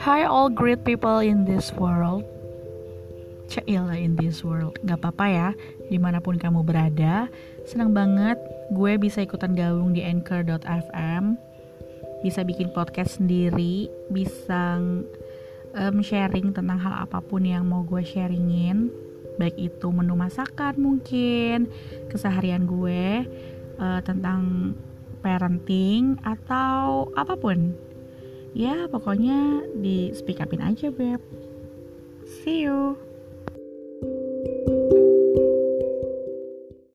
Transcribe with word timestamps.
Hi 0.00 0.24
all 0.24 0.48
great 0.48 0.80
people 0.80 1.20
in 1.20 1.44
this 1.44 1.76
world. 1.76 2.24
Cailah 3.52 4.00
in 4.00 4.16
this 4.16 4.40
world. 4.40 4.80
Gak 4.88 5.04
apa-apa 5.04 5.26
ya 5.28 5.48
Di 5.92 6.00
mana 6.00 6.24
pun 6.24 6.40
kamu 6.40 6.64
berada. 6.64 7.28
Senang 7.68 7.92
banget 7.92 8.40
gue 8.72 8.96
bisa 8.96 9.20
ikutan 9.20 9.52
gabung 9.52 9.92
di 9.92 10.00
anchor.fm 10.00 11.36
Bisa 12.24 12.40
bikin 12.48 12.72
podcast 12.72 13.20
sendiri 13.20 13.92
Bisa 14.08 14.80
um, 15.76 15.96
sharing 16.00 16.56
tentang 16.56 16.80
hal 16.80 17.04
apa 17.04 17.20
pun 17.20 17.44
yang 17.44 17.68
mau 17.68 17.84
gue 17.84 18.00
sharingin. 18.00 18.88
Baik 19.36 19.60
itu 19.60 19.92
menu 19.92 20.16
masakan 20.16 20.80
mungkin 20.80 21.68
Keseharian 22.08 22.64
gue 22.64 23.28
uh, 23.76 24.00
Tentang 24.00 24.72
parenting 25.20 26.16
atau 26.24 27.12
apa 27.12 27.36
pun 27.36 27.89
ya 28.54 28.86
pokoknya 28.90 29.66
di 29.78 30.10
speak 30.14 30.42
upin 30.42 30.62
aja 30.62 30.90
beb. 30.90 31.22
See 32.26 32.62
you 32.62 33.09